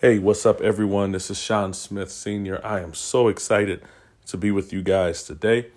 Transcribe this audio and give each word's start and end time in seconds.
Hey, 0.00 0.20
what's 0.20 0.46
up, 0.46 0.60
everyone? 0.60 1.10
This 1.10 1.28
is 1.28 1.40
Sean 1.40 1.72
Smith 1.72 2.12
Sr. 2.12 2.64
I 2.64 2.78
am 2.78 2.94
so 2.94 3.26
excited 3.26 3.82
to 4.26 4.36
be 4.36 4.52
with 4.52 4.72
you 4.72 4.80
guys 4.80 5.24
today. 5.24 5.70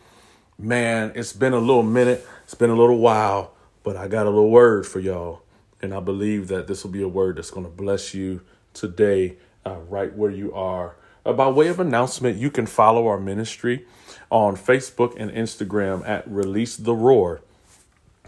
Man, 0.60 1.12
it's 1.16 1.34
been 1.34 1.54
a 1.54 1.58
little 1.58 1.82
minute, 1.82 2.24
it's 2.44 2.54
been 2.54 2.70
a 2.70 2.76
little 2.76 3.00
while, 3.00 3.56
but 3.82 3.98
I 3.98 4.08
got 4.08 4.28
a 4.28 4.30
little 4.30 4.52
word 4.52 4.86
for 4.86 5.00
y'all. 5.00 5.42
And 5.82 5.92
I 5.92 6.02
believe 6.02 6.50
that 6.50 6.68
this 6.68 6.84
will 6.84 6.92
be 6.92 7.02
a 7.02 7.08
word 7.08 7.38
that's 7.38 7.50
going 7.50 7.66
to 7.66 7.72
bless 7.72 8.14
you 8.14 8.42
today, 8.76 9.38
uh, 9.66 9.78
right 9.90 10.16
where 10.16 10.30
you 10.30 10.54
are. 10.54 10.98
Uh, 11.26 11.34
by 11.34 11.50
way 11.50 11.70
of 11.70 11.80
announcement, 11.80 12.38
you 12.38 12.52
can 12.52 12.68
follow 12.68 13.08
our 13.08 13.20
ministry 13.20 13.88
on 14.30 14.56
Facebook 14.56 15.16
and 15.18 15.32
Instagram 15.32 16.08
at 16.08 16.30
Release 16.30 16.78
the 16.78 16.94
Roar. 16.94 17.42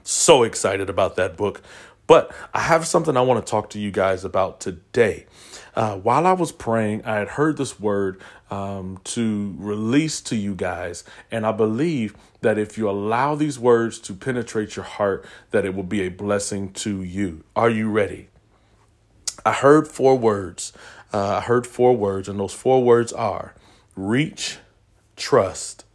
So 0.04 0.44
excited 0.44 0.90
about 0.90 1.18
that 1.18 1.38
book. 1.38 1.62
But 2.08 2.34
I 2.56 2.62
have 2.62 2.88
something 2.88 3.16
I 3.16 3.22
want 3.22 3.46
to 3.46 3.50
talk 3.50 3.70
to 3.72 3.80
you 3.80 3.92
guys 3.92 4.26
about 4.26 4.60
today. 4.60 5.28
Uh, 5.76 5.96
while 5.98 6.26
I 6.26 6.34
was 6.34 6.52
praying, 6.52 7.06
I 7.06 7.18
had 7.18 7.28
heard 7.28 7.58
this 7.58 7.80
word 7.80 8.20
um, 8.50 9.00
to 9.04 9.54
release 9.60 10.20
to 10.22 10.36
you 10.36 10.56
guys, 10.56 11.04
and 11.30 11.46
I 11.46 11.52
believe 11.52 12.16
that 12.42 12.58
if 12.58 12.80
you 12.80 12.90
allow 12.90 13.36
these 13.36 13.60
words 13.60 14.00
to 14.00 14.14
penetrate 14.16 14.76
your 14.76 14.86
heart, 14.86 15.24
that 15.52 15.66
it 15.66 15.76
will 15.76 15.84
be 15.84 16.02
a 16.02 16.10
blessing 16.10 16.74
to 16.74 17.04
you. 17.04 17.44
Are 17.56 17.70
you 17.70 17.92
ready? 17.92 18.30
I 19.46 19.54
heard 19.54 19.88
four 19.88 20.18
words. 20.18 20.74
Uh, 21.14 21.38
I 21.38 21.42
heard 21.42 21.68
four 21.68 21.96
words, 21.96 22.28
and 22.28 22.40
those 22.40 22.54
four 22.54 22.84
words 22.84 23.14
are 23.14 23.54
reach, 23.96 24.60
trust, 25.16 25.86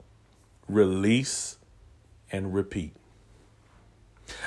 release, 0.68 1.58
and 2.30 2.54
repeat. 2.54 2.94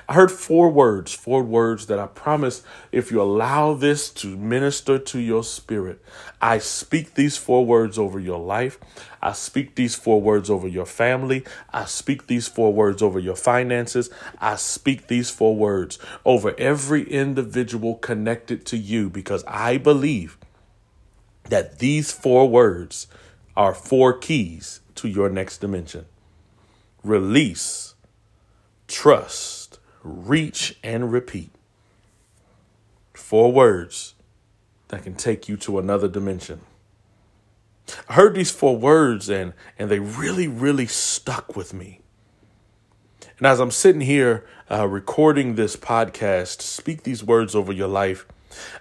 I 0.09 0.13
heard 0.13 0.31
four 0.31 0.69
words, 0.69 1.13
four 1.13 1.43
words 1.43 1.87
that 1.87 1.99
I 1.99 2.07
promise 2.07 2.63
if 2.91 3.11
you 3.11 3.21
allow 3.21 3.73
this 3.73 4.09
to 4.11 4.35
minister 4.37 4.97
to 4.97 5.19
your 5.19 5.43
spirit, 5.43 6.01
I 6.41 6.59
speak 6.59 7.13
these 7.13 7.37
four 7.37 7.65
words 7.65 7.99
over 7.99 8.19
your 8.19 8.39
life. 8.39 8.79
I 9.21 9.33
speak 9.33 9.75
these 9.75 9.95
four 9.95 10.21
words 10.21 10.49
over 10.49 10.67
your 10.67 10.85
family. 10.85 11.43
I 11.71 11.85
speak 11.85 12.27
these 12.27 12.47
four 12.47 12.73
words 12.73 13.01
over 13.01 13.19
your 13.19 13.35
finances. 13.35 14.09
I 14.39 14.55
speak 14.55 15.07
these 15.07 15.29
four 15.29 15.55
words 15.55 15.99
over 16.25 16.55
every 16.57 17.03
individual 17.09 17.95
connected 17.95 18.65
to 18.67 18.77
you 18.77 19.09
because 19.09 19.43
I 19.45 19.77
believe 19.77 20.37
that 21.49 21.79
these 21.79 22.11
four 22.11 22.49
words 22.49 23.07
are 23.57 23.73
four 23.73 24.13
keys 24.13 24.81
to 24.95 25.09
your 25.09 25.29
next 25.29 25.57
dimension 25.57 26.05
release, 27.03 27.95
trust, 28.87 29.79
reach, 30.03 30.77
and 30.83 31.11
repeat. 31.11 31.51
Four 33.13 33.51
words 33.51 34.13
that 34.89 35.03
can 35.03 35.15
take 35.15 35.49
you 35.49 35.57
to 35.57 35.79
another 35.79 36.07
dimension. 36.07 36.61
I 38.09 38.13
heard 38.13 38.35
these 38.35 38.51
four 38.51 38.77
words 38.77 39.29
and, 39.29 39.53
and 39.79 39.89
they 39.89 39.99
really, 39.99 40.47
really 40.47 40.85
stuck 40.85 41.55
with 41.55 41.73
me. 41.73 42.01
And 43.37 43.47
as 43.47 43.59
I'm 43.59 43.71
sitting 43.71 44.01
here 44.01 44.45
uh, 44.69 44.87
recording 44.87 45.55
this 45.55 45.75
podcast, 45.75 46.61
speak 46.61 47.03
these 47.03 47.23
words 47.23 47.55
over 47.55 47.71
your 47.71 47.87
life. 47.87 48.25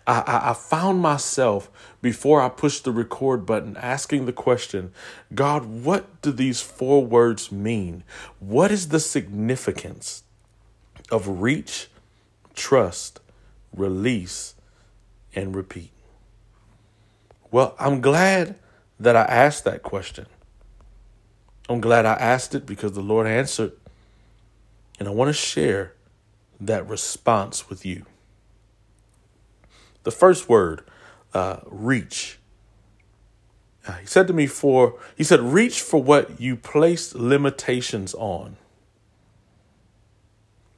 I, 0.06 0.20
I, 0.20 0.50
I 0.50 0.54
found 0.54 1.00
myself 1.00 1.70
before 2.00 2.40
I 2.40 2.48
pushed 2.48 2.84
the 2.84 2.92
record 2.92 3.46
button 3.46 3.76
asking 3.76 4.26
the 4.26 4.32
question 4.32 4.92
God, 5.34 5.64
what 5.64 6.22
do 6.22 6.32
these 6.32 6.60
four 6.60 7.04
words 7.04 7.50
mean? 7.50 8.04
What 8.38 8.70
is 8.70 8.88
the 8.88 9.00
significance 9.00 10.22
of 11.10 11.40
reach, 11.40 11.88
trust, 12.54 13.20
release, 13.74 14.54
and 15.34 15.54
repeat? 15.54 15.90
Well, 17.50 17.74
I'm 17.78 18.00
glad 18.00 18.56
that 18.98 19.16
I 19.16 19.22
asked 19.22 19.64
that 19.64 19.82
question. 19.82 20.26
I'm 21.68 21.80
glad 21.80 22.06
I 22.06 22.14
asked 22.14 22.54
it 22.54 22.66
because 22.66 22.92
the 22.92 23.00
Lord 23.02 23.26
answered. 23.26 23.72
And 24.98 25.08
I 25.08 25.10
want 25.10 25.28
to 25.28 25.32
share 25.32 25.92
that 26.60 26.88
response 26.88 27.68
with 27.68 27.84
you. 27.84 28.06
The 30.06 30.12
first 30.12 30.48
word, 30.48 30.84
uh, 31.34 31.56
reach. 31.66 32.38
Uh, 33.88 33.94
he 33.94 34.06
said 34.06 34.28
to 34.28 34.32
me, 34.32 34.46
for, 34.46 35.00
he 35.16 35.24
said, 35.24 35.40
reach 35.40 35.80
for 35.80 36.00
what 36.00 36.40
you 36.40 36.54
placed 36.54 37.16
limitations 37.16 38.14
on. 38.14 38.56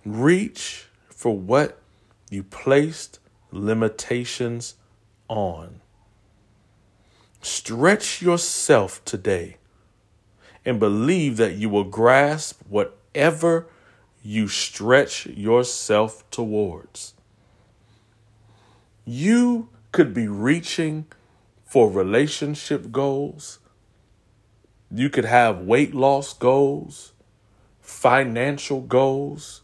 Reach 0.02 0.86
for 1.10 1.36
what 1.36 1.78
you 2.30 2.42
placed 2.42 3.18
limitations 3.52 4.76
on. 5.28 5.82
Stretch 7.42 8.22
yourself 8.22 9.04
today 9.04 9.58
and 10.64 10.80
believe 10.80 11.36
that 11.36 11.56
you 11.56 11.68
will 11.68 11.84
grasp 11.84 12.62
whatever 12.66 13.66
you 14.22 14.48
stretch 14.48 15.26
yourself 15.26 16.24
towards. 16.30 17.12
You 19.10 19.70
could 19.90 20.12
be 20.12 20.28
reaching 20.28 21.06
for 21.64 21.90
relationship 21.90 22.92
goals. 22.92 23.58
You 24.90 25.08
could 25.08 25.24
have 25.24 25.62
weight 25.62 25.94
loss 25.94 26.34
goals, 26.34 27.12
financial 27.80 28.82
goals, 28.82 29.62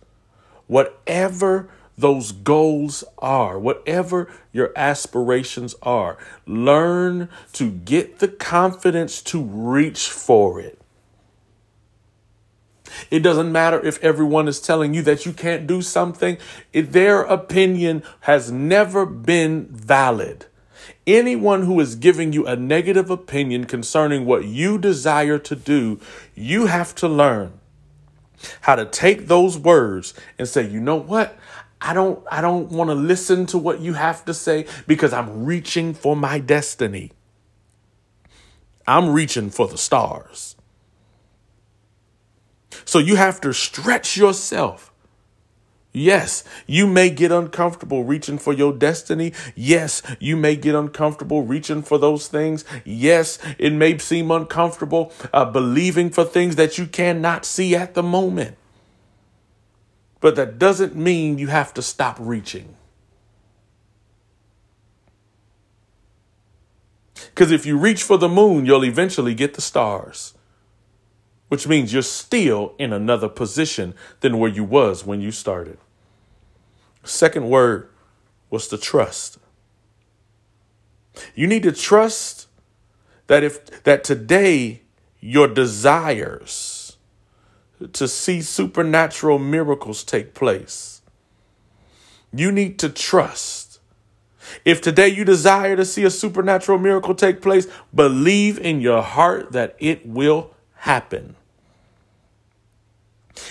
whatever 0.66 1.68
those 1.98 2.32
goals 2.32 3.04
are, 3.18 3.58
whatever 3.58 4.32
your 4.50 4.72
aspirations 4.76 5.74
are. 5.82 6.16
Learn 6.46 7.28
to 7.52 7.70
get 7.70 8.20
the 8.20 8.28
confidence 8.28 9.20
to 9.24 9.42
reach 9.42 10.08
for 10.08 10.58
it. 10.58 10.80
It 13.10 13.20
doesn't 13.20 13.52
matter 13.52 13.84
if 13.84 14.02
everyone 14.02 14.48
is 14.48 14.60
telling 14.60 14.94
you 14.94 15.02
that 15.02 15.26
you 15.26 15.32
can't 15.32 15.66
do 15.66 15.82
something, 15.82 16.38
their 16.72 17.22
opinion 17.22 18.02
has 18.20 18.50
never 18.50 19.06
been 19.06 19.66
valid. 19.66 20.46
Anyone 21.06 21.62
who 21.62 21.80
is 21.80 21.96
giving 21.96 22.32
you 22.32 22.46
a 22.46 22.56
negative 22.56 23.10
opinion 23.10 23.64
concerning 23.64 24.26
what 24.26 24.44
you 24.44 24.78
desire 24.78 25.38
to 25.38 25.56
do, 25.56 26.00
you 26.34 26.66
have 26.66 26.94
to 26.96 27.08
learn 27.08 27.52
how 28.62 28.74
to 28.74 28.84
take 28.84 29.26
those 29.26 29.58
words 29.58 30.14
and 30.38 30.48
say, 30.48 30.66
you 30.66 30.80
know 30.80 30.96
what? 30.96 31.36
I 31.80 31.92
don't 31.92 32.24
I 32.30 32.40
don't 32.40 32.70
want 32.70 32.88
to 32.88 32.94
listen 32.94 33.44
to 33.46 33.58
what 33.58 33.80
you 33.80 33.92
have 33.92 34.24
to 34.24 34.34
say 34.34 34.66
because 34.86 35.12
I'm 35.12 35.44
reaching 35.44 35.92
for 35.92 36.16
my 36.16 36.38
destiny. 36.38 37.12
I'm 38.86 39.10
reaching 39.10 39.50
for 39.50 39.68
the 39.68 39.78
stars. 39.78 40.53
So 42.84 42.98
you 42.98 43.16
have 43.16 43.40
to 43.42 43.52
stretch 43.52 44.16
yourself. 44.16 44.92
Yes, 45.96 46.42
you 46.66 46.88
may 46.88 47.08
get 47.08 47.30
uncomfortable 47.30 48.02
reaching 48.02 48.36
for 48.36 48.52
your 48.52 48.72
destiny. 48.72 49.32
Yes, 49.54 50.02
you 50.18 50.36
may 50.36 50.56
get 50.56 50.74
uncomfortable 50.74 51.42
reaching 51.42 51.82
for 51.82 51.98
those 51.98 52.26
things. 52.26 52.64
Yes, 52.84 53.38
it 53.58 53.72
may 53.72 53.96
seem 53.98 54.32
uncomfortable 54.32 55.12
uh, 55.32 55.44
believing 55.44 56.10
for 56.10 56.24
things 56.24 56.56
that 56.56 56.78
you 56.78 56.86
cannot 56.86 57.44
see 57.44 57.76
at 57.76 57.94
the 57.94 58.02
moment. 58.02 58.56
But 60.18 60.34
that 60.34 60.58
doesn't 60.58 60.96
mean 60.96 61.38
you 61.38 61.46
have 61.46 61.72
to 61.74 61.82
stop 61.82 62.16
reaching. 62.18 62.74
Because 67.26 67.52
if 67.52 67.64
you 67.64 67.78
reach 67.78 68.02
for 68.02 68.18
the 68.18 68.28
moon, 68.28 68.66
you'll 68.66 68.84
eventually 68.84 69.34
get 69.34 69.54
the 69.54 69.60
stars 69.60 70.33
which 71.54 71.68
means 71.68 71.92
you're 71.92 72.02
still 72.02 72.74
in 72.80 72.92
another 72.92 73.28
position 73.28 73.94
than 74.22 74.38
where 74.40 74.50
you 74.50 74.64
was 74.64 75.06
when 75.06 75.20
you 75.20 75.30
started. 75.30 75.78
Second 77.04 77.48
word 77.48 77.88
was 78.50 78.66
to 78.66 78.76
trust. 78.76 79.38
You 81.36 81.46
need 81.46 81.62
to 81.62 81.70
trust 81.70 82.48
that 83.28 83.44
if 83.44 83.84
that 83.84 84.02
today 84.02 84.82
your 85.20 85.46
desires 85.46 86.96
to 87.92 88.08
see 88.08 88.42
supernatural 88.42 89.38
miracles 89.38 90.02
take 90.02 90.34
place 90.34 90.96
You 92.32 92.52
need 92.52 92.78
to 92.80 92.88
trust. 92.90 93.80
If 94.64 94.80
today 94.80 95.08
you 95.08 95.24
desire 95.24 95.76
to 95.76 95.84
see 95.84 96.04
a 96.04 96.10
supernatural 96.10 96.78
miracle 96.78 97.14
take 97.14 97.42
place, 97.42 97.68
believe 97.94 98.58
in 98.58 98.80
your 98.80 99.02
heart 99.02 99.52
that 99.52 99.76
it 99.78 100.06
will 100.06 100.50
happen. 100.76 101.36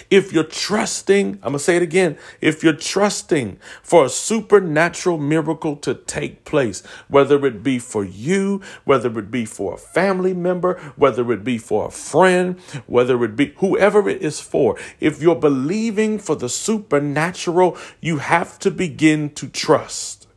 If 0.09 0.31
you're 0.31 0.43
trusting, 0.43 1.35
I'm 1.35 1.39
going 1.41 1.53
to 1.53 1.59
say 1.59 1.75
it 1.75 1.81
again. 1.81 2.17
If 2.41 2.63
you're 2.63 2.73
trusting 2.73 3.59
for 3.81 4.05
a 4.05 4.09
supernatural 4.09 5.17
miracle 5.17 5.75
to 5.77 5.93
take 5.93 6.45
place, 6.45 6.85
whether 7.07 7.45
it 7.45 7.63
be 7.63 7.79
for 7.79 8.03
you, 8.03 8.61
whether 8.85 9.17
it 9.19 9.31
be 9.31 9.45
for 9.45 9.73
a 9.73 9.77
family 9.77 10.33
member, 10.33 10.79
whether 10.95 11.31
it 11.31 11.43
be 11.43 11.57
for 11.57 11.87
a 11.87 11.91
friend, 11.91 12.59
whether 12.87 13.23
it 13.23 13.35
be 13.35 13.53
whoever 13.57 14.07
it 14.07 14.21
is 14.21 14.39
for, 14.39 14.77
if 14.99 15.21
you're 15.21 15.35
believing 15.35 16.19
for 16.19 16.35
the 16.35 16.49
supernatural, 16.49 17.77
you 18.01 18.17
have 18.17 18.59
to 18.59 18.71
begin 18.71 19.29
to 19.31 19.47
trust. 19.47 20.27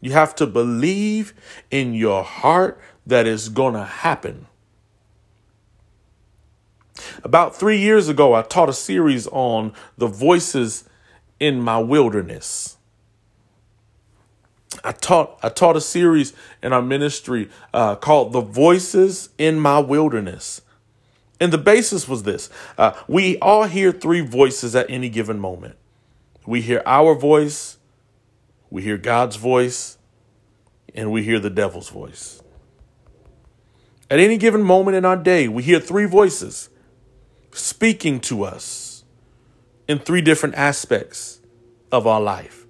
You 0.00 0.12
have 0.12 0.34
to 0.36 0.46
believe 0.46 1.32
in 1.70 1.94
your 1.94 2.22
heart 2.22 2.78
that 3.06 3.26
it's 3.26 3.48
going 3.48 3.74
to 3.74 3.84
happen. 3.84 4.46
About 7.22 7.56
three 7.56 7.78
years 7.78 8.08
ago, 8.08 8.34
I 8.34 8.42
taught 8.42 8.68
a 8.68 8.74
series 8.74 9.26
on 9.28 9.72
the 9.96 10.06
voices 10.06 10.84
in 11.40 11.60
my 11.60 11.78
wilderness. 11.78 12.76
I 14.82 14.92
taught 14.92 15.38
I 15.42 15.48
taught 15.48 15.76
a 15.76 15.80
series 15.80 16.34
in 16.62 16.72
our 16.72 16.82
ministry 16.82 17.48
uh, 17.72 17.96
called 17.96 18.32
"The 18.32 18.40
Voices 18.40 19.30
in 19.38 19.58
My 19.58 19.78
Wilderness," 19.78 20.62
and 21.40 21.52
the 21.52 21.58
basis 21.58 22.08
was 22.08 22.24
this: 22.24 22.50
uh, 22.76 22.92
we 23.06 23.38
all 23.38 23.64
hear 23.64 23.92
three 23.92 24.20
voices 24.20 24.74
at 24.74 24.90
any 24.90 25.08
given 25.08 25.38
moment. 25.38 25.76
We 26.46 26.60
hear 26.60 26.82
our 26.84 27.14
voice, 27.14 27.78
we 28.70 28.82
hear 28.82 28.98
God's 28.98 29.36
voice, 29.36 29.96
and 30.94 31.10
we 31.12 31.22
hear 31.22 31.38
the 31.38 31.50
devil's 31.50 31.88
voice. 31.88 32.42
At 34.10 34.20
any 34.20 34.36
given 34.36 34.62
moment 34.62 34.96
in 34.96 35.04
our 35.04 35.16
day, 35.16 35.48
we 35.48 35.62
hear 35.62 35.80
three 35.80 36.04
voices 36.04 36.68
speaking 37.54 38.18
to 38.18 38.44
us 38.44 39.04
in 39.86 39.98
three 39.98 40.20
different 40.20 40.54
aspects 40.56 41.40
of 41.92 42.06
our 42.06 42.20
life. 42.20 42.66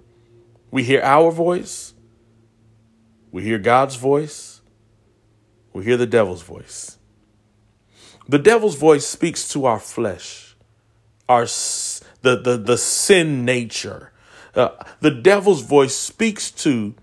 We 0.71 0.85
hear 0.85 1.01
our 1.03 1.31
voice, 1.31 1.95
we 3.33 3.43
hear 3.43 3.59
God's 3.59 3.97
voice, 3.97 4.61
we 5.73 5.85
hear 5.85 5.97
the 5.97 6.07
devil's 6.07 6.43
voice. 6.43 6.99
The 8.29 8.39
devil's 8.39 8.77
voice 8.77 9.07
speaks 9.07 9.49
to 9.49 9.67
our 9.67 9.79
flesh, 9.79 10.57
our 11.29 11.45
the 11.45 12.37
the, 12.37 12.57
the 12.57 12.79
sin 12.79 13.45
nature. 13.45 14.13
Uh, 14.55 14.71
the 15.01 15.11
devil's 15.11 15.63
voice 15.63 15.95
speaks 15.95 16.51
to 16.51 16.95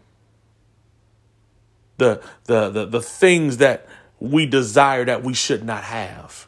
the, 1.98 2.22
the 2.45 2.69
the 2.69 2.86
the 2.86 3.01
things 3.01 3.57
that 3.57 3.88
we 4.19 4.45
desire 4.45 5.06
that 5.06 5.24
we 5.24 5.33
should 5.33 5.63
not 5.63 5.83
have. 5.83 6.48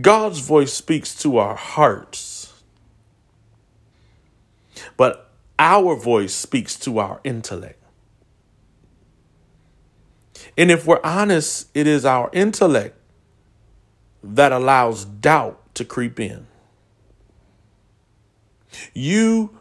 God's 0.00 0.40
voice 0.40 0.72
speaks 0.72 1.14
to 1.22 1.38
our 1.38 1.54
hearts, 1.54 2.52
but 4.96 5.30
our 5.58 5.96
voice 5.96 6.34
speaks 6.34 6.78
to 6.80 6.98
our 6.98 7.20
intellect. 7.24 7.82
And 10.56 10.70
if 10.70 10.86
we're 10.86 11.00
honest, 11.04 11.68
it 11.74 11.86
is 11.86 12.04
our 12.04 12.30
intellect 12.32 12.96
that 14.22 14.52
allows 14.52 15.04
doubt 15.04 15.74
to 15.74 15.84
creep 15.84 16.18
in. 16.18 16.46
You 18.92 19.56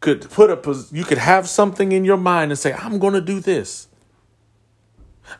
could 0.00 0.30
put 0.30 0.50
a 0.50 0.86
you 0.92 1.04
could 1.04 1.18
have 1.18 1.48
something 1.48 1.92
in 1.92 2.04
your 2.04 2.16
mind 2.16 2.50
and 2.50 2.58
say 2.58 2.72
I'm 2.72 2.98
going 2.98 3.14
to 3.14 3.20
do 3.20 3.40
this. 3.40 3.88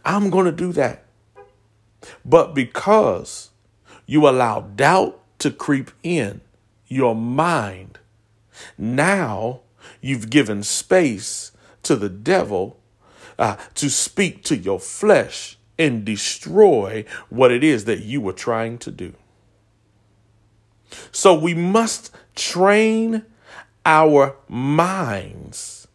I'm 0.04 0.30
going 0.30 0.46
to 0.46 0.52
do 0.52 0.72
that. 0.72 1.04
But 2.24 2.54
because 2.54 3.50
you 4.08 4.26
allow 4.26 4.62
doubt 4.62 5.20
to 5.38 5.50
creep 5.50 5.90
in 6.02 6.40
your 6.88 7.14
mind. 7.14 7.98
Now 8.78 9.60
you've 10.00 10.30
given 10.30 10.62
space 10.62 11.52
to 11.82 11.94
the 11.94 12.08
devil 12.08 12.80
uh, 13.38 13.56
to 13.74 13.90
speak 13.90 14.42
to 14.44 14.56
your 14.56 14.80
flesh 14.80 15.58
and 15.78 16.06
destroy 16.06 17.04
what 17.28 17.52
it 17.52 17.62
is 17.62 17.84
that 17.84 18.00
you 18.00 18.22
were 18.22 18.32
trying 18.32 18.78
to 18.78 18.90
do. 18.90 19.12
So 21.12 21.38
we 21.38 21.52
must 21.52 22.10
train 22.34 23.26
our 23.84 24.36
minds. 24.48 25.86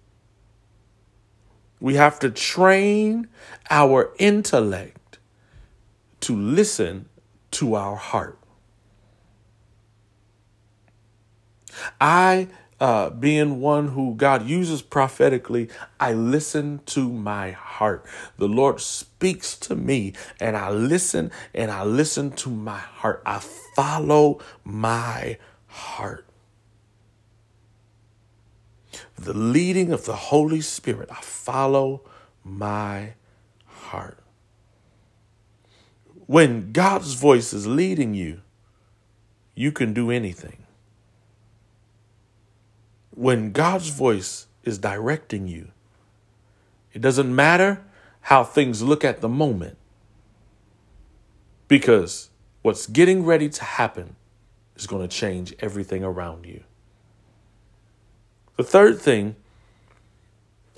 We 1.80 1.96
have 1.96 2.20
to 2.20 2.30
train 2.30 3.28
our 3.72 4.14
intellect 4.20 5.18
to 6.22 6.36
listen 6.36 7.10
to 7.54 7.76
our 7.76 7.96
heart. 7.96 8.38
I, 12.00 12.48
uh, 12.80 13.10
being 13.12 13.62
one 13.62 13.90
who 13.90 14.16
God 14.16 14.46
uses 14.48 14.82
prophetically, 14.82 15.70
I 16.00 16.14
listen 16.14 16.82
to 16.88 17.10
my 17.10 17.52
heart. 17.52 18.06
The 18.38 18.48
Lord 18.48 18.82
speaks 18.82 19.58
to 19.60 19.76
me, 19.76 20.14
and 20.40 20.56
I 20.58 20.70
listen 20.70 21.32
and 21.54 21.72
I 21.72 21.84
listen 21.84 22.32
to 22.32 22.50
my 22.50 22.80
heart. 22.80 23.22
I 23.26 23.40
follow 23.76 24.40
my 24.64 25.38
heart. 25.68 26.26
The 29.16 29.34
leading 29.34 29.92
of 29.92 30.06
the 30.06 30.16
Holy 30.16 30.62
Spirit, 30.62 31.10
I 31.12 31.22
follow 31.22 32.02
my 32.44 33.14
heart. 33.66 34.23
When 36.26 36.72
God's 36.72 37.14
voice 37.14 37.54
is 37.54 37.68
leading 37.68 38.14
you, 38.14 38.42
you 39.56 39.72
can 39.72 39.94
do 39.94 40.10
anything. 40.10 40.64
When 43.12 43.52
God's 43.52 43.90
voice 43.90 44.48
is 44.64 44.78
directing 44.78 45.48
you, 45.48 45.70
it 46.94 47.02
doesn't 47.02 47.34
matter 47.36 47.84
how 48.22 48.44
things 48.44 48.82
look 48.82 49.04
at 49.04 49.22
the 49.22 49.30
moment 49.30 49.78
because 51.68 52.30
what's 52.62 52.88
getting 52.88 53.26
ready 53.26 53.50
to 53.50 53.64
happen 53.64 54.16
is 54.76 54.88
going 54.88 55.08
to 55.08 55.14
change 55.14 55.54
everything 55.60 56.04
around 56.04 56.46
you. 56.46 56.64
The 58.56 58.64
third 58.64 59.00
thing, 59.00 59.36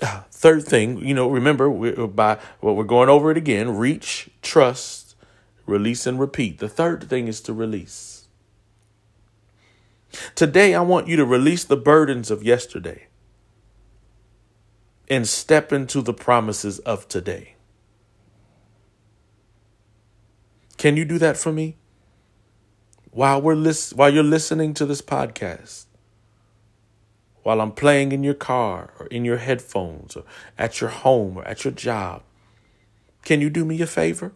third 0.00 0.64
thing, 0.64 0.98
you 0.98 1.14
know, 1.14 1.28
remember 1.28 1.70
by 2.08 2.38
what 2.60 2.76
we're 2.76 2.84
going 2.84 3.08
over 3.08 3.30
it 3.30 3.36
again, 3.36 3.76
reach, 3.76 4.28
trust, 4.42 5.05
Release 5.66 6.06
and 6.06 6.18
repeat. 6.18 6.58
The 6.58 6.68
third 6.68 7.08
thing 7.08 7.28
is 7.28 7.40
to 7.42 7.52
release. 7.52 8.28
Today, 10.34 10.74
I 10.74 10.80
want 10.80 11.08
you 11.08 11.16
to 11.16 11.24
release 11.24 11.64
the 11.64 11.76
burdens 11.76 12.30
of 12.30 12.42
yesterday 12.42 13.08
and 15.08 15.28
step 15.28 15.72
into 15.72 16.02
the 16.02 16.14
promises 16.14 16.78
of 16.80 17.08
today. 17.08 17.54
Can 20.76 20.96
you 20.96 21.04
do 21.04 21.18
that 21.18 21.36
for 21.36 21.52
me? 21.52 21.76
While 23.10 23.40
we're 23.40 23.54
lis- 23.54 23.94
while 23.94 24.10
you're 24.12 24.22
listening 24.22 24.74
to 24.74 24.86
this 24.86 25.00
podcast, 25.00 25.86
while 27.42 27.60
I'm 27.60 27.72
playing 27.72 28.12
in 28.12 28.22
your 28.22 28.34
car 28.34 28.92
or 28.98 29.06
in 29.06 29.24
your 29.24 29.38
headphones 29.38 30.16
or 30.16 30.24
at 30.58 30.80
your 30.80 30.90
home 30.90 31.38
or 31.38 31.44
at 31.44 31.64
your 31.64 31.72
job, 31.72 32.22
can 33.24 33.40
you 33.40 33.48
do 33.48 33.64
me 33.64 33.80
a 33.80 33.86
favor? 33.86 34.32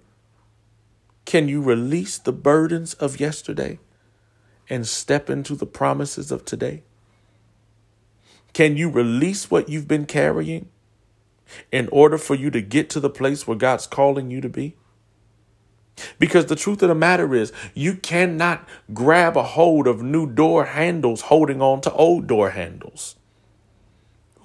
Can 1.24 1.48
you 1.48 1.62
release 1.62 2.18
the 2.18 2.32
burdens 2.32 2.94
of 2.94 3.20
yesterday 3.20 3.78
and 4.68 4.86
step 4.86 5.30
into 5.30 5.54
the 5.54 5.66
promises 5.66 6.30
of 6.30 6.44
today? 6.44 6.82
Can 8.52 8.76
you 8.76 8.88
release 8.88 9.50
what 9.50 9.68
you've 9.68 9.88
been 9.88 10.06
carrying 10.06 10.68
in 11.70 11.88
order 11.92 12.18
for 12.18 12.34
you 12.34 12.50
to 12.50 12.60
get 12.60 12.90
to 12.90 13.00
the 13.00 13.10
place 13.10 13.46
where 13.46 13.56
God's 13.56 13.86
calling 13.86 14.30
you 14.30 14.40
to 14.40 14.48
be? 14.48 14.76
Because 16.18 16.46
the 16.46 16.56
truth 16.56 16.82
of 16.82 16.88
the 16.88 16.94
matter 16.94 17.34
is, 17.34 17.52
you 17.74 17.94
cannot 17.94 18.66
grab 18.94 19.36
a 19.36 19.42
hold 19.42 19.86
of 19.86 20.02
new 20.02 20.26
door 20.26 20.64
handles 20.66 21.22
holding 21.22 21.60
on 21.60 21.80
to 21.82 21.92
old 21.92 22.26
door 22.26 22.50
handles. 22.50 23.16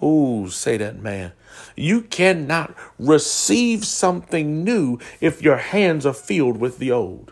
Ooh, 0.04 0.50
say 0.50 0.78
that, 0.78 1.02
man. 1.02 1.32
You 1.76 2.02
cannot 2.02 2.76
receive 3.00 3.86
something 3.86 4.64
new 4.64 5.00
if 5.22 5.42
your 5.42 5.58
hands 5.58 6.06
are 6.06 6.14
filled 6.14 6.58
with 6.58 6.78
the 6.80 6.92
old. 6.92 7.32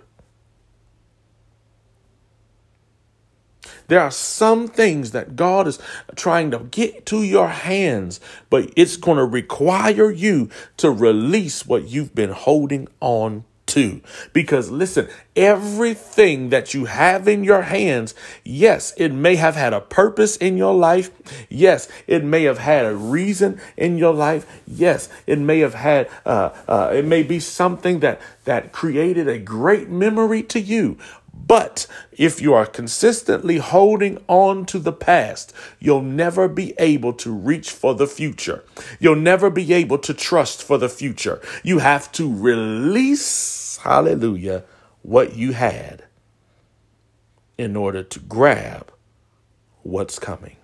There 3.88 4.00
are 4.00 4.12
some 4.12 4.68
things 4.68 5.12
that 5.12 5.36
God 5.36 5.68
is 5.68 5.78
trying 6.16 6.52
to 6.52 6.60
get 6.60 7.06
to 7.08 7.22
your 7.22 7.50
hands, 7.50 8.20
but 8.50 8.72
it's 8.76 8.98
going 8.98 9.18
to 9.18 9.26
require 9.26 10.10
you 10.10 10.50
to 10.78 10.90
release 10.90 11.66
what 11.66 11.90
you've 11.90 12.16
been 12.16 12.32
holding 12.32 12.88
on 13.02 13.44
Because 14.34 14.70
listen, 14.70 15.08
everything 15.36 16.50
that 16.50 16.74
you 16.74 16.86
have 16.86 17.28
in 17.28 17.44
your 17.44 17.64
hands, 17.64 18.14
yes, 18.44 18.94
it 18.98 19.12
may 19.12 19.36
have 19.36 19.56
had 19.56 19.74
a 19.74 19.82
purpose 19.82 20.38
in 20.38 20.58
your 20.58 20.76
life. 20.76 21.12
Yes, 21.50 21.88
it 22.08 22.24
may 22.24 22.44
have 22.44 22.60
had 22.60 22.86
a 22.86 22.96
reason 22.96 23.60
in 23.78 23.98
your 23.98 24.14
life. 24.14 24.46
Yes, 24.68 25.10
it 25.26 25.40
may 25.40 25.60
have 25.60 25.74
had, 25.74 26.10
uh, 26.26 26.50
uh, 26.68 26.92
it 26.94 27.06
may 27.06 27.24
be 27.24 27.40
something 27.40 28.00
that, 28.00 28.22
that 28.46 28.72
created 28.72 29.28
a 29.28 29.40
great 29.40 29.90
memory 29.90 30.44
to 30.44 30.60
you. 30.60 30.98
But 31.34 31.88
if 32.12 32.42
you 32.42 32.54
are 32.54 32.66
consistently 32.66 33.58
holding 33.58 34.24
on 34.28 34.66
to 34.68 34.80
the 34.80 34.94
past, 34.94 35.52
you'll 35.80 36.02
never 36.02 36.48
be 36.48 36.74
able 36.78 37.14
to 37.14 37.34
reach 37.34 37.72
for 37.72 37.96
the 37.96 38.08
future. 38.08 38.64
You'll 39.00 39.16
never 39.16 39.50
be 39.50 39.74
able 39.74 39.98
to 40.00 40.14
trust 40.14 40.64
for 40.64 40.78
the 40.78 40.90
future. 40.90 41.42
You 41.64 41.80
have 41.80 42.12
to 42.14 42.34
release, 42.34 43.78
hallelujah, 43.78 44.64
what 45.02 45.36
you 45.36 45.54
had 45.54 46.06
in 47.58 47.76
order 47.76 48.04
to 48.04 48.20
grab 48.20 48.92
what's 49.82 50.20
coming. 50.20 50.58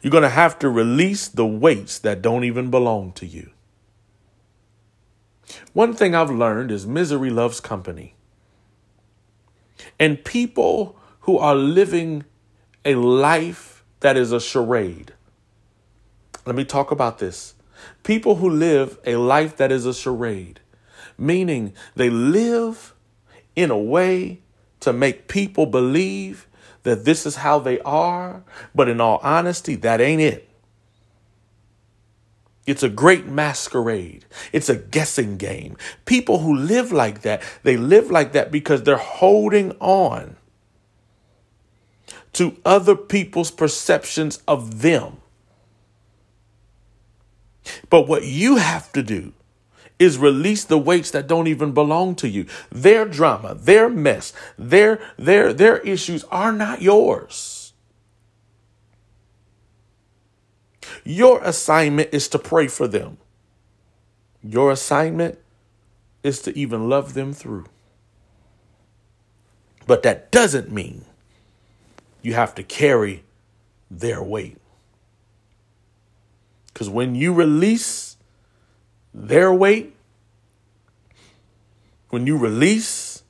You're 0.00 0.10
going 0.10 0.22
to 0.22 0.28
have 0.28 0.58
to 0.60 0.68
release 0.68 1.28
the 1.28 1.46
weights 1.46 1.98
that 2.00 2.22
don't 2.22 2.44
even 2.44 2.70
belong 2.70 3.12
to 3.12 3.26
you. 3.26 3.50
One 5.72 5.94
thing 5.94 6.14
I've 6.14 6.30
learned 6.30 6.70
is 6.70 6.86
misery 6.86 7.30
loves 7.30 7.60
company. 7.60 8.14
And 9.98 10.24
people 10.24 10.96
who 11.20 11.38
are 11.38 11.54
living 11.54 12.24
a 12.84 12.94
life 12.94 13.84
that 14.00 14.16
is 14.16 14.32
a 14.32 14.40
charade. 14.40 15.12
Let 16.44 16.56
me 16.56 16.64
talk 16.64 16.90
about 16.90 17.18
this. 17.18 17.54
People 18.02 18.36
who 18.36 18.50
live 18.50 18.98
a 19.06 19.16
life 19.16 19.56
that 19.56 19.72
is 19.72 19.86
a 19.86 19.94
charade, 19.94 20.60
meaning 21.16 21.72
they 21.94 22.10
live 22.10 22.94
in 23.54 23.70
a 23.70 23.78
way 23.78 24.40
to 24.80 24.92
make 24.92 25.28
people 25.28 25.66
believe 25.66 26.48
that 26.82 27.04
this 27.04 27.26
is 27.26 27.36
how 27.36 27.58
they 27.58 27.78
are, 27.80 28.42
but 28.74 28.88
in 28.88 29.00
all 29.00 29.20
honesty, 29.22 29.76
that 29.76 30.00
ain't 30.00 30.20
it. 30.20 30.48
It's 32.66 32.82
a 32.82 32.88
great 32.88 33.26
masquerade. 33.26 34.24
It's 34.52 34.68
a 34.68 34.76
guessing 34.76 35.36
game. 35.36 35.76
People 36.04 36.38
who 36.40 36.54
live 36.54 36.92
like 36.92 37.22
that, 37.22 37.42
they 37.64 37.76
live 37.76 38.10
like 38.10 38.32
that 38.32 38.52
because 38.52 38.84
they're 38.84 38.96
holding 38.96 39.72
on 39.80 40.36
to 42.34 42.56
other 42.64 42.96
people's 42.96 43.50
perceptions 43.50 44.42
of 44.48 44.82
them. 44.82 45.18
But 47.90 48.08
what 48.08 48.24
you 48.24 48.56
have 48.56 48.92
to 48.92 49.02
do 49.02 49.32
is 49.98 50.18
release 50.18 50.64
the 50.64 50.78
weights 50.78 51.10
that 51.12 51.26
don't 51.28 51.46
even 51.46 51.72
belong 51.72 52.14
to 52.16 52.28
you. 52.28 52.46
Their 52.70 53.04
drama, 53.04 53.54
their 53.54 53.88
mess, 53.88 54.32
their 54.58 55.00
their 55.16 55.52
their 55.52 55.78
issues 55.78 56.24
are 56.24 56.52
not 56.52 56.82
yours. 56.82 57.61
Your 61.04 61.42
assignment 61.42 62.10
is 62.12 62.28
to 62.28 62.38
pray 62.38 62.68
for 62.68 62.88
them. 62.88 63.18
Your 64.42 64.70
assignment 64.70 65.38
is 66.22 66.40
to 66.42 66.56
even 66.56 66.88
love 66.88 67.14
them 67.14 67.32
through. 67.32 67.66
But 69.86 70.02
that 70.02 70.30
doesn't 70.30 70.70
mean 70.70 71.04
you 72.22 72.34
have 72.34 72.54
to 72.54 72.62
carry 72.62 73.24
their 73.90 74.22
weight. 74.22 74.58
Because 76.72 76.88
when 76.88 77.14
you 77.14 77.34
release 77.34 78.16
their 79.12 79.52
weight, 79.52 79.94
when 82.10 82.26
you 82.26 82.36
release 82.36 83.22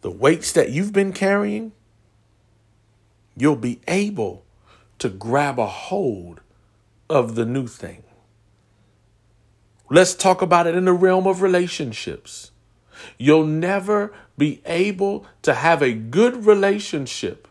the 0.00 0.10
weights 0.10 0.52
that 0.52 0.70
you've 0.70 0.92
been 0.92 1.12
carrying, 1.12 1.72
you'll 3.36 3.56
be 3.56 3.80
able 3.86 4.44
to 4.98 5.08
grab 5.08 5.58
a 5.58 5.66
hold 5.66 6.40
of 7.08 7.34
the 7.34 7.44
new 7.44 7.66
thing. 7.66 8.02
Let's 9.88 10.14
talk 10.14 10.42
about 10.42 10.66
it 10.66 10.74
in 10.74 10.84
the 10.84 10.92
realm 10.92 11.26
of 11.26 11.42
relationships. 11.42 12.50
You'll 13.18 13.46
never 13.46 14.12
be 14.36 14.60
able 14.66 15.26
to 15.42 15.54
have 15.54 15.82
a 15.82 15.92
good 15.92 16.46
relationship 16.46 17.46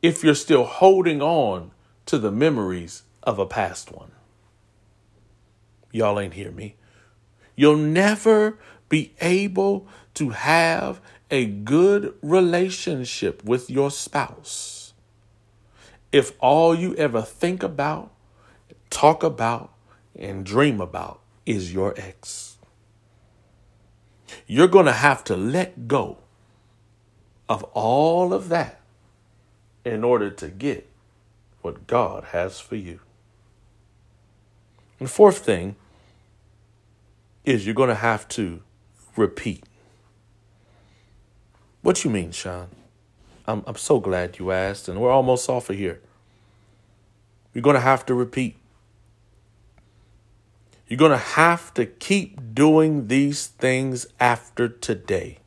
if 0.00 0.24
you're 0.24 0.34
still 0.34 0.64
holding 0.64 1.22
on 1.22 1.70
to 2.06 2.18
the 2.18 2.32
memories 2.32 3.04
of 3.22 3.38
a 3.38 3.46
past 3.46 3.92
one. 3.92 4.10
Y'all 5.92 6.18
ain't 6.18 6.34
hear 6.34 6.50
me. 6.50 6.74
You'll 7.54 7.76
never 7.76 8.58
be 8.88 9.12
able 9.20 9.86
to 10.14 10.30
have 10.30 11.00
a 11.30 11.46
good 11.46 12.14
relationship 12.20 13.44
with 13.44 13.70
your 13.70 13.90
spouse 13.90 14.92
if 16.10 16.32
all 16.40 16.74
you 16.74 16.94
ever 16.96 17.22
think 17.22 17.62
about 17.62 18.11
talk 18.92 19.22
about 19.22 19.72
and 20.14 20.44
dream 20.44 20.80
about 20.80 21.20
is 21.44 21.72
your 21.72 21.94
ex. 21.96 22.58
You're 24.46 24.68
going 24.68 24.86
to 24.86 24.92
have 24.92 25.24
to 25.24 25.36
let 25.36 25.88
go 25.88 26.18
of 27.48 27.64
all 27.74 28.32
of 28.32 28.48
that 28.50 28.80
in 29.84 30.04
order 30.04 30.30
to 30.30 30.48
get 30.48 30.88
what 31.62 31.86
God 31.86 32.24
has 32.32 32.60
for 32.60 32.76
you. 32.76 33.00
And 35.00 35.10
fourth 35.10 35.38
thing 35.38 35.76
is 37.44 37.66
you're 37.66 37.74
going 37.74 37.88
to 37.88 37.94
have 37.94 38.28
to 38.28 38.62
repeat. 39.16 39.64
What 41.82 42.04
you 42.04 42.10
mean, 42.10 42.30
Sean? 42.30 42.68
I'm, 43.46 43.64
I'm 43.66 43.76
so 43.76 43.98
glad 43.98 44.38
you 44.38 44.52
asked, 44.52 44.88
and 44.88 45.00
we're 45.00 45.10
almost 45.10 45.48
off 45.48 45.68
of 45.68 45.76
here. 45.76 46.00
You're 47.52 47.62
going 47.62 47.74
to 47.74 47.80
have 47.80 48.06
to 48.06 48.14
repeat. 48.14 48.56
You're 50.92 50.98
going 50.98 51.12
to 51.12 51.16
have 51.16 51.72
to 51.72 51.86
keep 51.86 52.54
doing 52.54 53.06
these 53.06 53.46
things 53.46 54.06
after 54.20 54.68
today. 54.68 55.38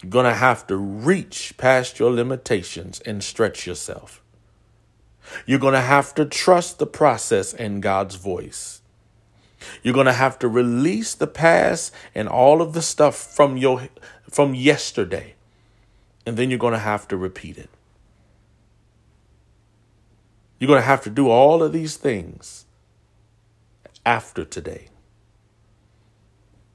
You're 0.00 0.10
going 0.10 0.26
to 0.26 0.34
have 0.34 0.64
to 0.68 0.76
reach 0.76 1.56
past 1.56 1.98
your 1.98 2.12
limitations 2.12 3.00
and 3.00 3.24
stretch 3.24 3.66
yourself. 3.66 4.22
You're 5.44 5.58
going 5.58 5.74
to 5.74 5.80
have 5.80 6.14
to 6.14 6.24
trust 6.24 6.78
the 6.78 6.86
process 6.86 7.52
and 7.52 7.82
God's 7.82 8.14
voice. 8.14 8.80
You're 9.82 9.92
going 9.92 10.06
to 10.06 10.12
have 10.12 10.38
to 10.38 10.46
release 10.46 11.12
the 11.16 11.26
past 11.26 11.92
and 12.14 12.28
all 12.28 12.62
of 12.62 12.74
the 12.74 12.82
stuff 12.82 13.16
from 13.16 13.56
your 13.56 13.88
from 14.30 14.54
yesterday. 14.54 15.34
And 16.24 16.36
then 16.36 16.48
you're 16.48 16.60
going 16.60 16.74
to 16.74 16.78
have 16.78 17.08
to 17.08 17.16
repeat 17.16 17.58
it. 17.58 17.70
You're 20.60 20.68
going 20.68 20.80
to 20.80 20.86
have 20.86 21.02
to 21.02 21.10
do 21.10 21.28
all 21.28 21.64
of 21.64 21.72
these 21.72 21.96
things 21.96 22.65
after 24.06 24.46
today. 24.46 24.88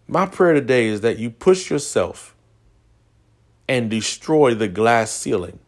My 0.07 0.27
prayer 0.27 0.53
today 0.53 0.88
is 0.88 1.01
that 1.01 1.17
you 1.19 1.31
push 1.31 1.71
yourself 1.71 2.35
and 3.69 3.89
destroy 3.89 4.53
the 4.53 4.67
glass 4.67 5.11
ceiling 5.11 5.59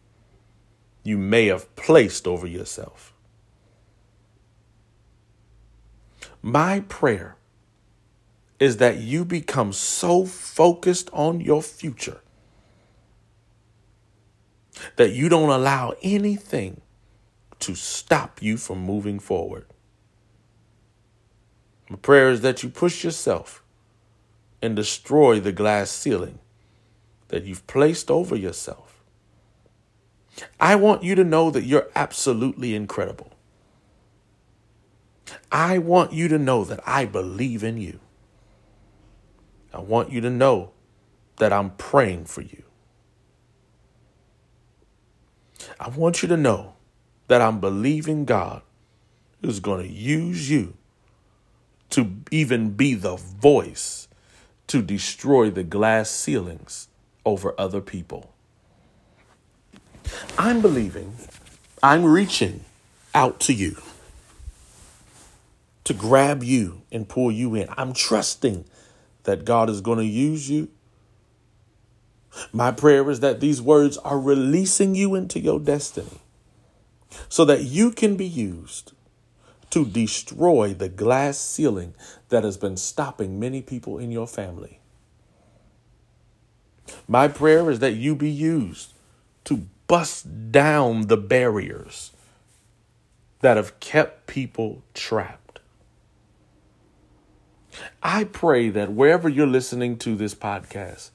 you 1.04 1.18
may 1.18 1.46
have 1.46 1.74
placed 1.76 2.26
over 2.26 2.46
yourself. 2.46 3.14
My 6.42 6.80
prayer 6.80 7.36
is 8.60 8.78
that 8.78 8.98
you 8.98 9.24
become 9.24 9.72
so 9.72 10.26
focused 10.26 11.10
on 11.12 11.40
your 11.40 11.62
future 11.62 12.20
that 14.96 15.12
you 15.12 15.28
don't 15.28 15.50
allow 15.50 15.94
anything 16.02 16.82
to 17.60 17.74
stop 17.74 18.42
you 18.42 18.56
from 18.58 18.80
moving 18.80 19.18
forward. 19.18 19.66
My 21.88 21.96
prayer 21.96 22.30
is 22.30 22.40
that 22.40 22.62
you 22.62 22.68
push 22.68 23.04
yourself 23.04 23.62
and 24.62 24.74
destroy 24.74 25.40
the 25.40 25.52
glass 25.52 25.90
ceiling 25.90 26.38
that 27.28 27.44
you've 27.44 27.66
placed 27.66 28.10
over 28.10 28.34
yourself. 28.34 29.02
I 30.58 30.76
want 30.76 31.02
you 31.02 31.14
to 31.14 31.24
know 31.24 31.50
that 31.50 31.64
you're 31.64 31.88
absolutely 31.94 32.74
incredible. 32.74 33.30
I 35.52 35.78
want 35.78 36.12
you 36.12 36.28
to 36.28 36.38
know 36.38 36.64
that 36.64 36.80
I 36.86 37.04
believe 37.04 37.62
in 37.62 37.76
you. 37.76 38.00
I 39.72 39.80
want 39.80 40.10
you 40.10 40.20
to 40.20 40.30
know 40.30 40.72
that 41.36 41.52
I'm 41.52 41.70
praying 41.72 42.26
for 42.26 42.40
you. 42.40 42.62
I 45.78 45.88
want 45.88 46.22
you 46.22 46.28
to 46.28 46.36
know 46.36 46.74
that 47.28 47.40
I'm 47.40 47.60
believing 47.60 48.24
God 48.24 48.62
is 49.42 49.60
going 49.60 49.82
to 49.82 49.92
use 49.92 50.50
you 50.50 50.76
to 51.90 52.12
even 52.30 52.70
be 52.72 52.94
the 52.94 53.16
voice 53.16 54.08
to 54.68 54.82
destroy 54.82 55.50
the 55.50 55.64
glass 55.64 56.10
ceilings 56.10 56.88
over 57.24 57.54
other 57.58 57.80
people. 57.80 58.32
I'm 60.38 60.60
believing, 60.62 61.16
I'm 61.82 62.04
reaching 62.04 62.64
out 63.14 63.40
to 63.40 63.52
you. 63.54 63.76
to 65.84 65.94
grab 65.94 66.42
you 66.42 66.82
and 66.90 67.08
pull 67.08 67.30
you 67.30 67.54
in. 67.54 67.68
I'm 67.76 67.92
trusting 67.92 68.64
that 69.24 69.44
God 69.44 69.70
is 69.70 69.82
going 69.82 69.98
to 69.98 70.06
use 70.06 70.50
you. 70.50 70.68
My 72.52 72.72
prayer 72.72 73.10
is 73.10 73.20
that 73.20 73.40
these 73.40 73.62
words 73.62 73.98
are 73.98 74.18
releasing 74.20 74.94
you 74.94 75.14
into 75.14 75.40
your 75.40 75.60
destiny 75.60 76.20
so 77.28 77.44
that 77.46 77.64
you 77.64 77.92
can 77.92 78.16
be 78.16 78.26
used 78.26 78.93
to 79.74 79.84
destroy 79.84 80.72
the 80.72 80.88
glass 80.88 81.36
ceiling 81.36 81.92
that 82.28 82.44
has 82.44 82.56
been 82.56 82.76
stopping 82.76 83.40
many 83.40 83.60
people 83.60 83.98
in 83.98 84.12
your 84.12 84.28
family. 84.28 84.78
My 87.08 87.26
prayer 87.26 87.68
is 87.68 87.80
that 87.80 87.94
you 87.94 88.14
be 88.14 88.30
used 88.30 88.92
to 89.42 89.66
bust 89.88 90.52
down 90.52 91.08
the 91.08 91.16
barriers 91.16 92.12
that 93.40 93.56
have 93.56 93.80
kept 93.80 94.28
people 94.28 94.84
trapped. 94.94 95.58
I 98.00 98.22
pray 98.22 98.68
that 98.68 98.92
wherever 98.92 99.28
you're 99.28 99.44
listening 99.44 99.98
to 99.98 100.14
this 100.14 100.36
podcast, 100.36 101.10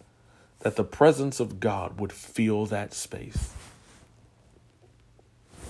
that 0.59 0.75
the 0.75 0.83
presence 0.83 1.39
of 1.39 1.61
God 1.61 1.97
would 1.97 2.11
fill 2.11 2.65
that 2.65 2.93
space. 2.93 3.53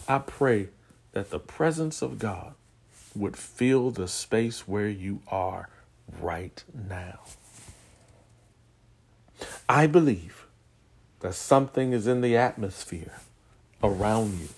I 0.08 0.17
pray 0.17 0.69
that 1.12 1.29
the 1.29 1.38
presence 1.38 2.01
of 2.01 2.17
God 2.17 2.55
would 3.16 3.36
fill 3.38 3.92
the 3.92 4.08
space 4.08 4.68
where 4.68 4.89
you 4.89 5.22
are 5.28 5.70
right 6.22 6.63
now. 6.74 7.20
I 9.68 9.88
believe 9.88 10.46
that 11.22 11.36
something 11.36 11.94
is 11.94 12.08
in 12.08 12.22
the 12.22 12.36
atmosphere 12.36 13.20
around 13.84 14.39
you. 14.39 14.50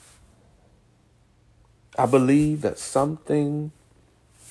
I 1.98 2.06
believe 2.06 2.62
that 2.62 2.80
something 2.80 3.72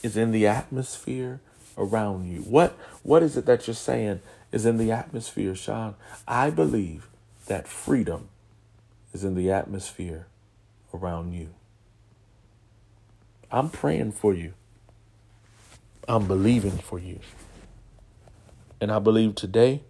is 0.02 0.16
in 0.16 0.32
the 0.32 0.46
atmosphere 0.46 1.40
around 1.76 2.30
you. 2.30 2.40
What 2.42 2.72
what 3.02 3.22
is 3.22 3.36
it 3.36 3.46
that 3.46 3.66
you're 3.66 3.74
saying 3.74 4.20
is 4.52 4.66
in 4.66 4.76
the 4.76 4.92
atmosphere, 4.92 5.54
Sean? 5.54 5.94
I 6.28 6.50
believe 6.50 7.08
that 7.46 7.66
freedom 7.66 8.28
is 9.12 9.24
in 9.24 9.34
the 9.34 9.50
atmosphere 9.50 10.26
around 10.92 11.32
you. 11.32 11.48
I'm 13.52 13.68
praying 13.68 14.12
for 14.12 14.32
you. 14.32 14.54
I'm 16.06 16.26
believing 16.26 16.78
for 16.78 16.98
you. 16.98 17.18
And 18.80 18.92
I 18.92 18.98
believe 19.00 19.34
today 19.34 19.82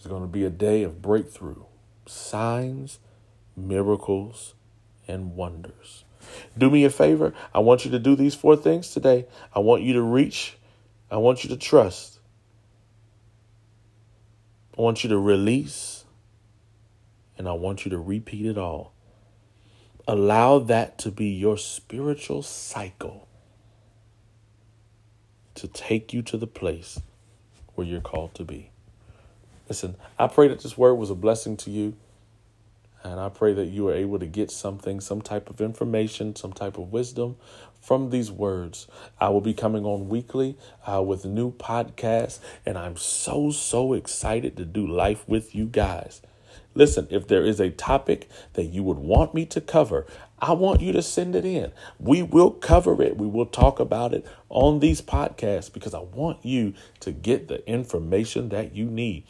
is 0.00 0.06
going 0.06 0.22
to 0.22 0.28
be 0.28 0.44
a 0.44 0.50
day 0.50 0.82
of 0.82 1.02
breakthrough, 1.02 1.64
signs, 2.06 2.98
miracles, 3.56 4.54
and 5.06 5.36
wonders. 5.36 6.04
Do 6.56 6.70
me 6.70 6.84
a 6.84 6.90
favor. 6.90 7.34
I 7.54 7.58
want 7.58 7.84
you 7.84 7.90
to 7.90 7.98
do 7.98 8.16
these 8.16 8.34
four 8.34 8.56
things 8.56 8.92
today. 8.92 9.26
I 9.54 9.58
want 9.58 9.82
you 9.82 9.92
to 9.94 10.02
reach. 10.02 10.56
I 11.10 11.18
want 11.18 11.44
you 11.44 11.50
to 11.50 11.56
trust. 11.56 12.18
I 14.76 14.80
want 14.80 15.04
you 15.04 15.10
to 15.10 15.18
release. 15.18 16.04
And 17.36 17.46
I 17.46 17.52
want 17.52 17.84
you 17.84 17.90
to 17.90 17.98
repeat 17.98 18.46
it 18.46 18.56
all. 18.56 18.94
Allow 20.08 20.58
that 20.60 20.98
to 20.98 21.10
be 21.10 21.26
your 21.26 21.56
spiritual 21.56 22.42
cycle 22.42 23.28
to 25.54 25.68
take 25.68 26.12
you 26.12 26.22
to 26.22 26.36
the 26.36 26.46
place 26.46 27.00
where 27.74 27.86
you're 27.86 28.00
called 28.00 28.34
to 28.34 28.44
be. 28.44 28.70
Listen, 29.68 29.96
I 30.18 30.26
pray 30.26 30.48
that 30.48 30.62
this 30.62 30.76
word 30.76 30.94
was 30.94 31.10
a 31.10 31.14
blessing 31.14 31.56
to 31.58 31.70
you. 31.70 31.94
And 33.04 33.18
I 33.18 33.28
pray 33.30 33.52
that 33.54 33.66
you 33.66 33.88
are 33.88 33.94
able 33.94 34.18
to 34.20 34.26
get 34.26 34.50
something, 34.50 35.00
some 35.00 35.22
type 35.22 35.50
of 35.50 35.60
information, 35.60 36.36
some 36.36 36.52
type 36.52 36.78
of 36.78 36.92
wisdom 36.92 37.36
from 37.80 38.10
these 38.10 38.30
words. 38.30 38.86
I 39.20 39.28
will 39.30 39.40
be 39.40 39.54
coming 39.54 39.84
on 39.84 40.08
weekly 40.08 40.56
uh, 40.86 41.02
with 41.02 41.24
new 41.24 41.52
podcasts, 41.52 42.38
and 42.64 42.78
I'm 42.78 42.96
so, 42.96 43.50
so 43.50 43.92
excited 43.92 44.56
to 44.56 44.64
do 44.64 44.86
life 44.86 45.28
with 45.28 45.54
you 45.54 45.66
guys. 45.66 46.22
Listen, 46.74 47.06
if 47.10 47.28
there 47.28 47.44
is 47.44 47.60
a 47.60 47.70
topic 47.70 48.28
that 48.54 48.64
you 48.64 48.82
would 48.82 48.98
want 48.98 49.34
me 49.34 49.44
to 49.46 49.60
cover, 49.60 50.06
I 50.38 50.52
want 50.52 50.80
you 50.80 50.92
to 50.92 51.02
send 51.02 51.36
it 51.36 51.44
in. 51.44 51.72
We 51.98 52.22
will 52.22 52.50
cover 52.50 53.02
it. 53.02 53.16
We 53.16 53.26
will 53.26 53.46
talk 53.46 53.78
about 53.78 54.14
it 54.14 54.26
on 54.48 54.80
these 54.80 55.02
podcasts 55.02 55.72
because 55.72 55.94
I 55.94 56.00
want 56.00 56.44
you 56.44 56.74
to 57.00 57.12
get 57.12 57.48
the 57.48 57.66
information 57.68 58.48
that 58.48 58.74
you 58.74 58.86
need. 58.86 59.24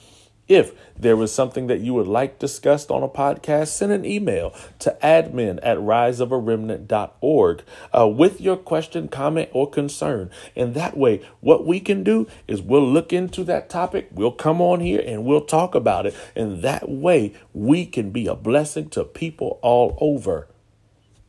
If 0.52 0.74
there 0.98 1.16
was 1.16 1.32
something 1.34 1.66
that 1.68 1.80
you 1.80 1.94
would 1.94 2.06
like 2.06 2.38
discussed 2.38 2.90
on 2.90 3.02
a 3.02 3.08
podcast, 3.08 3.68
send 3.68 3.90
an 3.90 4.04
email 4.04 4.54
to 4.80 4.94
admin 5.02 5.58
at 5.62 5.78
riseofaremnant.org 5.78 7.62
uh, 7.98 8.08
with 8.08 8.38
your 8.38 8.58
question, 8.58 9.08
comment, 9.08 9.48
or 9.54 9.70
concern. 9.70 10.28
And 10.54 10.74
that 10.74 10.94
way, 10.94 11.22
what 11.40 11.66
we 11.66 11.80
can 11.80 12.04
do 12.04 12.26
is 12.46 12.60
we'll 12.60 12.86
look 12.86 13.14
into 13.14 13.44
that 13.44 13.70
topic, 13.70 14.10
we'll 14.12 14.30
come 14.30 14.60
on 14.60 14.80
here 14.80 15.02
and 15.06 15.24
we'll 15.24 15.46
talk 15.46 15.74
about 15.74 16.04
it. 16.04 16.14
And 16.36 16.60
that 16.60 16.86
way, 16.86 17.32
we 17.54 17.86
can 17.86 18.10
be 18.10 18.26
a 18.26 18.34
blessing 18.34 18.90
to 18.90 19.04
people 19.04 19.58
all 19.62 19.96
over 20.02 20.48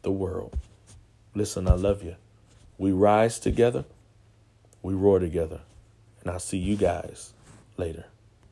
the 0.01 0.11
world. 0.11 0.57
Listen, 1.33 1.69
I 1.69 1.75
love 1.75 2.03
you. 2.03 2.17
We 2.77 2.91
rise 2.91 3.39
together, 3.39 3.85
we 4.81 4.93
roar 4.93 5.19
together. 5.19 5.61
And 6.19 6.29
I'll 6.29 6.39
see 6.39 6.57
you 6.57 6.75
guys 6.75 7.31
later. 7.77 8.03